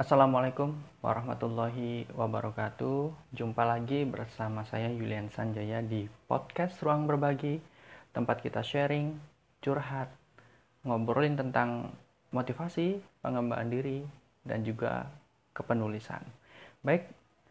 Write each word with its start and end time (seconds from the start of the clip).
Assalamualaikum 0.00 0.72
warahmatullahi 1.04 2.08
wabarakatuh. 2.16 3.12
Jumpa 3.36 3.68
lagi 3.68 4.08
bersama 4.08 4.64
saya 4.64 4.88
Yulian 4.88 5.28
Sanjaya 5.28 5.84
di 5.84 6.08
podcast 6.24 6.80
Ruang 6.80 7.04
Berbagi, 7.04 7.60
tempat 8.16 8.40
kita 8.40 8.64
sharing, 8.64 9.20
curhat, 9.60 10.08
ngobrolin 10.88 11.36
tentang 11.36 11.92
motivasi, 12.32 12.96
pengembangan 13.20 13.68
diri, 13.68 14.00
dan 14.40 14.64
juga 14.64 15.04
kepenulisan. 15.52 16.24
Baik, 16.80 17.04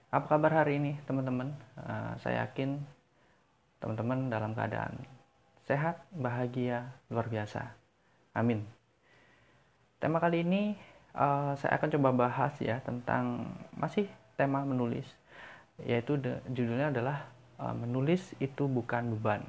apa 0.09 0.25
kabar 0.25 0.65
hari 0.65 0.81
ini 0.81 0.97
teman-teman? 1.05 1.53
Uh, 1.77 2.17
saya 2.17 2.49
yakin 2.49 2.81
teman-teman 3.77 4.25
dalam 4.25 4.57
keadaan 4.57 4.97
sehat, 5.69 6.01
bahagia, 6.17 6.97
luar 7.13 7.29
biasa. 7.29 7.61
Amin. 8.33 8.65
Tema 10.01 10.17
kali 10.17 10.41
ini 10.41 10.73
uh, 11.15 11.53
saya 11.57 11.77
akan 11.77 11.89
coba 11.97 12.09
bahas 12.27 12.53
ya 12.61 12.81
tentang 12.83 13.53
masih 13.77 14.09
tema 14.35 14.63
menulis 14.63 15.05
yaitu 15.79 16.19
de, 16.19 16.43
judulnya 16.51 16.91
adalah 16.91 17.31
uh, 17.55 17.71
menulis 17.71 18.35
itu 18.43 18.67
bukan 18.67 19.15
beban. 19.15 19.47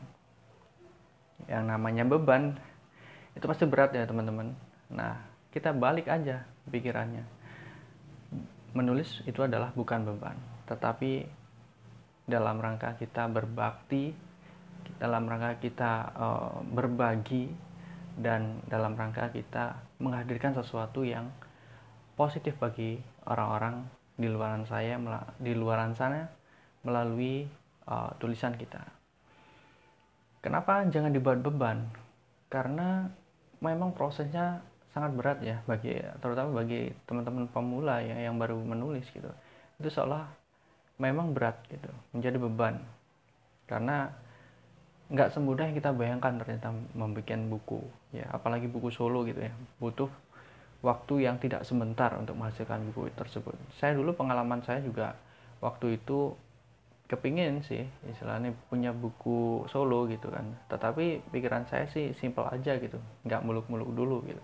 Yang 1.51 1.65
namanya 1.67 2.05
beban 2.07 2.55
itu 3.35 3.45
pasti 3.47 3.67
berat 3.67 3.91
ya 3.97 4.07
teman-teman. 4.07 4.55
Nah 4.95 5.19
kita 5.51 5.75
balik 5.75 6.07
aja 6.07 6.47
pikirannya. 6.71 7.27
Menulis 8.71 9.27
itu 9.27 9.43
adalah 9.43 9.75
bukan 9.75 10.07
beban 10.07 10.39
tetapi 10.71 11.27
dalam 12.31 12.63
rangka 12.63 12.95
kita 12.95 13.27
berbakti 13.27 14.15
dalam 15.03 15.27
rangka 15.27 15.59
kita 15.59 15.93
uh, 16.15 16.63
berbagi 16.63 17.51
dan 18.15 18.63
dalam 18.71 18.95
rangka 18.95 19.35
kita 19.35 19.83
menghadirkan 19.99 20.55
sesuatu 20.55 21.03
yang 21.03 21.27
positif 22.15 22.57
bagi 22.57 22.99
orang-orang 23.27 23.87
di 24.21 24.29
luaran 24.29 24.65
saya 24.69 25.01
di 25.41 25.53
luaran 25.57 25.97
sana 25.97 26.29
melalui 26.85 27.49
uh, 27.89 28.13
tulisan 28.21 28.57
kita. 28.57 28.81
Kenapa 30.41 30.85
jangan 30.89 31.13
dibuat 31.13 31.45
beban? 31.45 31.85
Karena 32.49 33.05
memang 33.61 33.93
prosesnya 33.93 34.65
sangat 34.91 35.15
berat 35.15 35.39
ya 35.45 35.63
bagi 35.69 35.95
terutama 36.19 36.65
bagi 36.65 36.91
teman-teman 37.07 37.47
pemula 37.53 38.01
ya 38.01 38.17
yang 38.29 38.41
baru 38.41 38.57
menulis 38.57 39.05
gitu. 39.13 39.29
Itu 39.77 39.89
seolah 39.89 40.25
memang 41.01 41.33
berat 41.33 41.61
gitu, 41.69 41.89
menjadi 42.13 42.37
beban. 42.41 42.81
Karena 43.69 44.09
nggak 45.11 45.35
semudah 45.35 45.67
yang 45.67 45.77
kita 45.77 45.91
bayangkan 45.91 46.39
ternyata 46.39 46.71
membuat 46.95 47.35
buku 47.51 47.83
ya 48.15 48.31
apalagi 48.31 48.71
buku 48.71 48.95
solo 48.95 49.27
gitu 49.27 49.43
ya 49.43 49.51
butuh 49.83 50.07
waktu 50.81 51.29
yang 51.29 51.37
tidak 51.37 51.69
sebentar 51.69 52.13
untuk 52.17 52.37
menghasilkan 52.37 52.81
buku 52.93 53.13
tersebut. 53.13 53.53
Saya 53.77 53.93
dulu 53.93 54.17
pengalaman 54.17 54.65
saya 54.65 54.81
juga 54.81 55.17
waktu 55.61 56.01
itu 56.01 56.33
kepingin 57.05 57.61
sih 57.67 57.85
istilahnya 58.09 58.55
punya 58.73 58.97
buku 58.97 59.69
solo 59.69 60.09
gitu 60.09 60.33
kan. 60.33 60.57
Tetapi 60.73 61.29
pikiran 61.29 61.69
saya 61.69 61.85
sih 61.93 62.17
simple 62.17 62.49
aja 62.49 62.81
gitu, 62.81 62.97
nggak 63.29 63.45
muluk-muluk 63.45 63.93
dulu 63.93 64.25
gitu. 64.25 64.41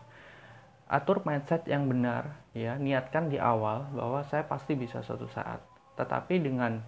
Atur 0.87 1.25
mindset 1.27 1.67
yang 1.67 1.89
benar 1.91 2.37
ya, 2.55 2.79
niatkan 2.79 3.33
di 3.33 3.41
awal 3.41 3.91
bahwa 3.91 4.23
saya 4.29 4.47
pasti 4.47 4.79
bisa 4.79 5.03
suatu 5.03 5.27
saat. 5.33 5.59
Tetapi 5.99 6.39
dengan 6.39 6.79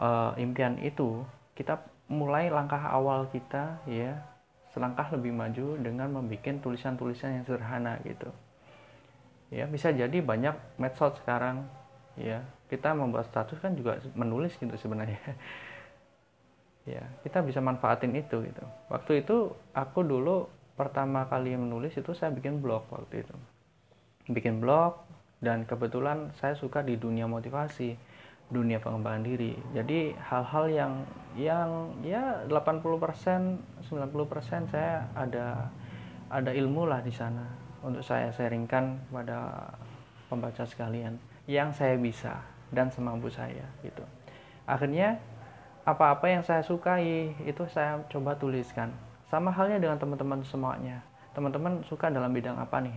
uh, 0.00 0.32
impian 0.40 0.80
itu 0.80 1.22
kita 1.52 1.84
mulai 2.08 2.48
langkah 2.48 2.80
awal 2.80 3.28
kita 3.28 3.82
ya 3.86 4.22
selangkah 4.70 5.08
lebih 5.16 5.32
maju 5.32 5.80
dengan 5.80 6.12
membuat 6.12 6.62
tulisan-tulisan 6.62 7.40
yang 7.40 7.44
sederhana 7.48 7.98
gitu 8.04 8.28
ya 9.50 9.64
bisa 9.70 9.94
jadi 9.94 10.18
banyak 10.22 10.54
medsos 10.80 11.14
sekarang. 11.22 11.66
Ya 12.16 12.42
kita 12.66 12.96
membuat 12.96 13.30
status 13.30 13.58
kan 13.62 13.76
juga 13.78 14.02
menulis 14.16 14.54
gitu 14.58 14.74
sebenarnya. 14.78 15.20
Ya 16.86 17.02
kita 17.26 17.42
bisa 17.42 17.58
manfaatin 17.58 18.14
itu 18.14 18.46
gitu. 18.46 18.62
Waktu 18.86 19.26
itu 19.26 19.50
aku 19.74 20.06
dulu 20.06 20.46
pertama 20.78 21.26
kali 21.26 21.58
menulis 21.58 21.98
itu 21.98 22.14
saya 22.14 22.30
bikin 22.30 22.62
blog 22.62 22.86
waktu 22.94 23.26
itu. 23.26 23.34
Bikin 24.30 24.62
blog 24.62 24.94
dan 25.42 25.66
kebetulan 25.66 26.30
saya 26.38 26.54
suka 26.54 26.86
di 26.86 26.94
dunia 26.94 27.26
motivasi 27.26 27.98
dunia 28.54 28.78
pengembangan 28.78 29.26
diri. 29.26 29.58
Jadi 29.74 30.14
hal-hal 30.14 30.64
yang 30.70 30.92
yang 31.34 31.70
ya 32.06 32.46
80% 32.46 32.78
90% 33.90 34.70
saya 34.70 35.10
ada 35.18 35.66
ada 36.30 36.50
ilmu 36.54 36.86
lah 36.86 37.02
di 37.02 37.10
sana 37.10 37.65
untuk 37.82 38.04
saya 38.04 38.32
sharingkan 38.32 39.00
pada 39.10 39.72
pembaca 40.30 40.62
sekalian 40.66 41.16
yang 41.46 41.70
saya 41.70 41.94
bisa 41.96 42.42
dan 42.74 42.90
semampu 42.90 43.30
saya 43.30 43.64
gitu. 43.82 44.02
Akhirnya 44.66 45.22
apa-apa 45.86 46.26
yang 46.26 46.42
saya 46.42 46.66
sukai 46.66 47.34
itu 47.46 47.62
saya 47.70 48.02
coba 48.10 48.34
tuliskan. 48.34 48.90
Sama 49.30 49.54
halnya 49.54 49.78
dengan 49.78 49.98
teman-teman 49.98 50.42
semuanya. 50.42 51.02
Teman-teman 51.34 51.82
suka 51.86 52.10
dalam 52.10 52.34
bidang 52.34 52.58
apa 52.58 52.82
nih? 52.82 52.96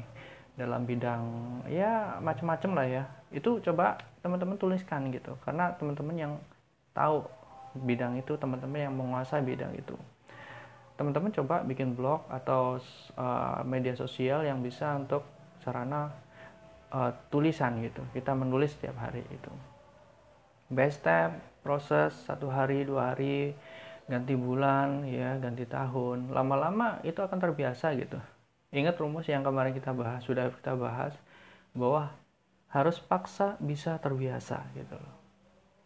Dalam 0.58 0.84
bidang 0.90 1.22
ya 1.70 2.18
macam-macam 2.22 2.72
lah 2.74 2.88
ya. 2.90 3.04
Itu 3.30 3.62
coba 3.62 4.02
teman-teman 4.26 4.58
tuliskan 4.58 5.14
gitu. 5.14 5.38
Karena 5.46 5.74
teman-teman 5.78 6.16
yang 6.18 6.34
tahu 6.98 7.26
bidang 7.86 8.18
itu, 8.18 8.34
teman-teman 8.34 8.90
yang 8.90 8.94
menguasai 8.98 9.46
bidang 9.46 9.74
itu 9.78 9.94
teman-teman 11.00 11.32
coba 11.32 11.64
bikin 11.64 11.96
blog 11.96 12.28
atau 12.28 12.76
uh, 13.16 13.64
media 13.64 13.96
sosial 13.96 14.44
yang 14.44 14.60
bisa 14.60 15.00
untuk 15.00 15.24
sarana 15.64 16.12
uh, 16.92 17.16
tulisan 17.32 17.80
gitu. 17.80 18.04
Kita 18.12 18.36
menulis 18.36 18.76
setiap 18.76 19.00
hari 19.00 19.24
itu. 19.32 19.52
Best 20.68 21.00
step 21.00 21.40
proses 21.64 22.12
satu 22.28 22.52
hari 22.52 22.84
dua 22.84 23.16
hari 23.16 23.56
ganti 24.12 24.36
bulan 24.36 25.08
ya 25.08 25.40
ganti 25.40 25.64
tahun. 25.64 26.36
Lama-lama 26.36 27.00
itu 27.08 27.24
akan 27.24 27.40
terbiasa 27.40 27.96
gitu. 27.96 28.20
Ingat 28.76 29.00
rumus 29.00 29.26
yang 29.32 29.48
kemarin 29.48 29.72
kita 29.72 29.96
bahas 29.96 30.20
sudah 30.28 30.52
kita 30.52 30.76
bahas 30.76 31.16
bahwa 31.72 32.12
harus 32.76 33.00
paksa 33.00 33.56
bisa 33.64 33.96
terbiasa 34.04 34.62
gitu 34.76 35.00
loh. 35.00 35.16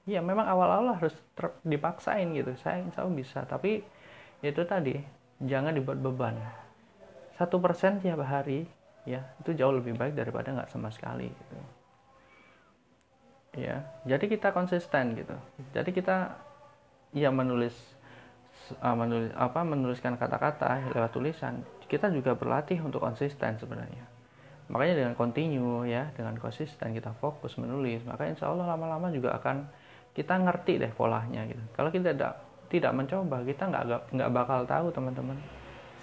Ya 0.09 0.19
memang 0.19 0.49
awal-awal 0.49 0.99
harus 0.99 1.15
dipaksain 1.63 2.33
gitu. 2.35 2.51
Saya 2.59 2.83
insya 2.83 3.05
Allah 3.05 3.15
bisa. 3.15 3.39
Tapi 3.47 3.85
itu 4.43 4.61
tadi 4.67 4.99
jangan 5.39 5.71
dibuat 5.71 6.03
beban. 6.03 6.35
Satu 7.39 7.63
persen 7.63 8.03
tiap 8.03 8.19
hari 8.27 8.67
ya 9.07 9.23
itu 9.39 9.55
jauh 9.55 9.71
lebih 9.71 9.95
baik 9.95 10.15
daripada 10.15 10.51
nggak 10.51 10.69
sama 10.71 10.91
sekali 10.91 11.31
gitu. 11.31 11.55
Ya 13.63 13.87
jadi 14.03 14.25
kita 14.27 14.51
konsisten 14.51 15.15
gitu. 15.15 15.35
Jadi 15.71 15.95
kita 15.95 16.35
ya 17.15 17.31
menulis 17.31 17.73
uh, 18.83 18.95
menulis 18.97 19.31
apa 19.39 19.63
menuliskan 19.63 20.19
kata-kata 20.19 20.91
lewat 20.91 21.11
tulisan 21.13 21.63
kita 21.87 22.09
juga 22.09 22.33
berlatih 22.33 22.81
untuk 22.81 23.05
konsisten 23.05 23.55
sebenarnya. 23.61 24.03
Makanya 24.71 24.95
dengan 25.05 25.13
continue 25.13 25.85
ya 25.85 26.09
dengan 26.15 26.35
konsisten 26.39 26.91
kita 26.91 27.13
fokus 27.19 27.55
menulis 27.55 28.01
maka 28.03 28.25
insya 28.25 28.49
Allah 28.49 28.73
lama-lama 28.73 29.13
juga 29.13 29.35
akan 29.37 29.69
kita 30.13 30.35
ngerti 30.41 30.81
deh 30.81 30.91
polanya 30.93 31.45
gitu. 31.45 31.61
Kalau 31.77 31.89
kita 31.93 32.13
tidak 32.13 32.52
tidak 32.73 32.97
mencoba. 32.97 33.45
Kita 33.45 33.69
nggak 33.69 34.09
nggak 34.09 34.31
bakal 34.33 34.65
tahu 34.65 34.89
teman-teman. 34.89 35.37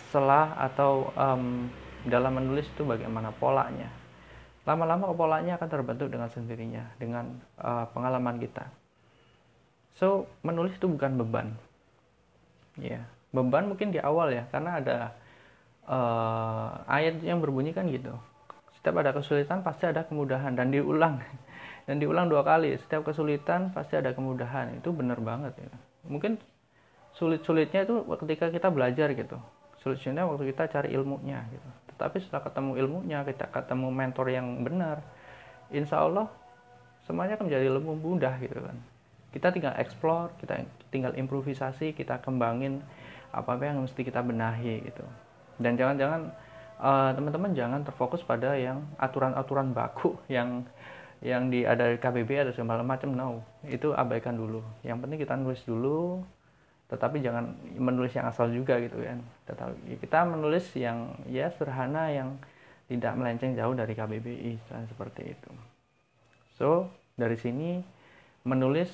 Setelah 0.06 0.54
atau 0.54 1.10
um, 1.18 1.66
dalam 2.06 2.38
menulis 2.38 2.70
itu 2.70 2.86
bagaimana 2.86 3.34
polanya. 3.34 3.90
Lama-lama 4.62 5.10
polanya 5.10 5.58
akan 5.58 5.66
terbentuk 5.66 6.14
dengan 6.14 6.30
sendirinya 6.30 6.86
dengan 7.02 7.42
uh, 7.58 7.90
pengalaman 7.90 8.38
kita. 8.38 8.70
So 9.98 10.30
menulis 10.46 10.78
itu 10.78 10.86
bukan 10.86 11.18
beban. 11.18 11.58
Ya 12.78 13.02
yeah. 13.02 13.04
beban 13.34 13.66
mungkin 13.66 13.90
di 13.90 13.98
awal 13.98 14.30
ya 14.30 14.46
karena 14.54 14.78
ada 14.78 14.98
uh, 15.90 16.86
ayat 16.86 17.18
yang 17.26 17.42
berbunyi 17.42 17.74
kan 17.74 17.90
gitu. 17.90 18.14
Setiap 18.78 19.02
ada 19.02 19.12
kesulitan 19.12 19.60
pasti 19.60 19.90
ada 19.90 20.06
kemudahan 20.06 20.54
dan 20.54 20.70
diulang. 20.70 21.20
Dan 21.88 21.98
diulang 21.98 22.30
dua 22.30 22.46
kali. 22.46 22.78
Setiap 22.78 23.02
kesulitan 23.02 23.74
pasti 23.74 23.98
ada 23.98 24.14
kemudahan. 24.14 24.78
Itu 24.78 24.94
benar 24.94 25.18
banget 25.18 25.58
ya. 25.58 25.70
Mungkin 26.06 26.38
sulit-sulitnya 27.14 27.86
itu 27.86 28.04
ketika 28.26 28.50
kita 28.50 28.68
belajar 28.70 29.10
gitu. 29.14 29.38
Sulit-sulitnya 29.80 30.28
waktu 30.28 30.52
kita 30.52 30.68
cari 30.70 30.88
ilmunya 30.94 31.42
gitu. 31.50 31.68
Tetapi 31.94 32.16
setelah 32.22 32.42
ketemu 32.46 32.70
ilmunya 32.80 33.18
kita 33.26 33.48
ketemu 33.50 33.88
mentor 33.92 34.26
yang 34.32 34.46
benar 34.64 35.04
insya 35.70 36.02
Allah 36.02 36.26
semuanya 37.06 37.38
akan 37.38 37.46
menjadi 37.50 37.66
lebih 37.70 37.96
mudah 37.96 38.34
gitu 38.42 38.60
kan. 38.60 38.76
Kita 39.30 39.54
tinggal 39.54 39.74
explore 39.78 40.34
kita 40.42 40.66
tinggal 40.90 41.14
improvisasi 41.14 41.94
kita 41.94 42.18
kembangin 42.22 42.82
apa 43.30 43.54
apa 43.54 43.62
yang 43.62 43.82
mesti 43.82 44.02
kita 44.02 44.20
benahi 44.22 44.82
gitu. 44.90 45.06
Dan 45.60 45.78
jangan-jangan 45.78 46.20
uh, 46.82 47.10
teman-teman 47.14 47.52
jangan 47.54 47.80
terfokus 47.86 48.24
pada 48.26 48.56
yang 48.58 48.82
aturan-aturan 48.98 49.70
baku 49.70 50.18
yang 50.36 50.66
yang 51.20 51.52
di 51.52 51.68
ada 51.68 52.00
KBB 52.00 52.48
atau 52.48 52.52
segala 52.56 52.80
macam 52.80 53.12
no. 53.12 53.44
Itu 53.68 53.92
abaikan 53.92 54.40
dulu. 54.40 54.64
Yang 54.82 54.98
penting 55.04 55.18
kita 55.20 55.34
nulis 55.36 55.62
dulu 55.68 56.24
tetapi 56.90 57.22
jangan 57.22 57.54
menulis 57.78 58.10
yang 58.18 58.26
asal 58.26 58.50
juga 58.50 58.82
gitu 58.82 58.98
kan. 58.98 59.22
Tetapi 59.46 60.02
kita 60.02 60.26
menulis 60.26 60.66
yang 60.74 61.14
ya 61.30 61.46
sederhana 61.54 62.10
yang 62.10 62.34
tidak 62.90 63.14
melenceng 63.14 63.54
jauh 63.54 63.70
dari 63.78 63.94
KBBI 63.94 64.58
seperti 64.90 65.22
itu. 65.30 65.50
So, 66.58 66.90
dari 67.14 67.38
sini 67.38 67.78
menulis 68.42 68.90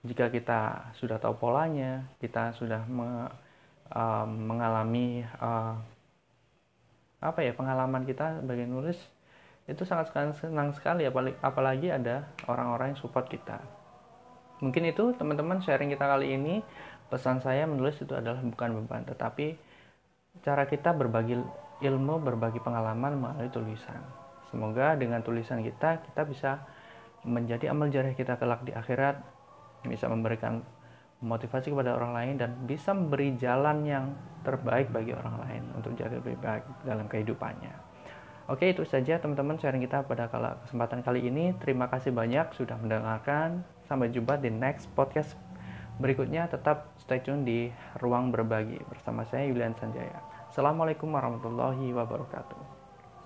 jika 0.00 0.32
kita 0.32 0.90
sudah 0.96 1.20
tahu 1.20 1.36
polanya, 1.36 2.08
kita 2.22 2.56
sudah 2.56 2.88
me, 2.88 3.28
uh, 3.92 4.24
mengalami 4.24 5.20
uh, 5.36 5.76
apa 7.20 7.44
ya 7.44 7.52
pengalaman 7.52 8.08
kita 8.08 8.40
sebagai 8.40 8.64
nulis 8.64 8.96
itu 9.68 9.82
sangat 9.84 10.14
senang 10.40 10.72
sekali. 10.72 11.04
Apalagi, 11.04 11.36
apalagi 11.44 11.88
ada 11.92 12.24
orang-orang 12.48 12.96
yang 12.96 13.00
support 13.04 13.28
kita. 13.28 13.60
Mungkin 14.64 14.88
itu 14.88 15.12
teman-teman 15.20 15.60
sharing 15.60 15.92
kita 15.92 16.08
kali 16.08 16.32
ini 16.32 16.64
pesan 17.06 17.38
saya 17.42 17.64
menulis 17.64 17.98
itu 18.02 18.12
adalah 18.12 18.42
bukan 18.42 18.82
beban 18.82 19.06
tetapi 19.06 19.56
cara 20.44 20.68
kita 20.68 20.92
berbagi 20.92 21.38
ilmu, 21.80 22.20
berbagi 22.20 22.60
pengalaman 22.60 23.16
melalui 23.16 23.48
tulisan. 23.52 24.00
Semoga 24.48 24.96
dengan 24.96 25.20
tulisan 25.20 25.60
kita 25.60 26.00
kita 26.02 26.22
bisa 26.24 26.50
menjadi 27.26 27.74
amal 27.74 27.90
jariah 27.90 28.14
kita 28.14 28.38
kelak 28.38 28.62
di 28.62 28.72
akhirat, 28.72 29.18
bisa 29.84 30.06
memberikan 30.06 30.62
motivasi 31.24 31.72
kepada 31.72 31.96
orang 31.96 32.12
lain 32.12 32.34
dan 32.36 32.50
bisa 32.68 32.92
memberi 32.92 33.34
jalan 33.40 33.82
yang 33.88 34.04
terbaik 34.44 34.92
bagi 34.92 35.16
orang 35.16 35.36
lain 35.48 35.62
untuk 35.74 35.96
jadi 35.96 36.20
lebih 36.20 36.36
baik 36.38 36.64
dalam 36.84 37.08
kehidupannya. 37.08 37.72
Oke, 38.46 38.70
itu 38.70 38.86
saja 38.86 39.18
teman-teman 39.18 39.58
sharing 39.58 39.82
kita 39.82 40.06
pada 40.06 40.30
kesempatan 40.62 41.02
kali 41.02 41.26
ini. 41.26 41.50
Terima 41.58 41.90
kasih 41.90 42.14
banyak 42.14 42.54
sudah 42.54 42.78
mendengarkan. 42.78 43.66
Sampai 43.90 44.14
jumpa 44.14 44.38
di 44.38 44.54
next 44.54 44.86
podcast 44.94 45.34
berikutnya. 45.96 46.48
Tetap 46.48 46.96
stay 47.00 47.20
tune 47.24 47.42
di 47.44 47.72
Ruang 48.00 48.28
Berbagi 48.30 48.80
bersama 48.86 49.24
saya 49.24 49.48
Yulian 49.48 49.74
Sanjaya. 49.76 50.20
Assalamualaikum 50.52 51.10
warahmatullahi 51.10 51.92
wabarakatuh. 51.92 52.75